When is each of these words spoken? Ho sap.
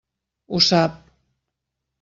Ho 0.55 0.61
sap. 0.69 0.97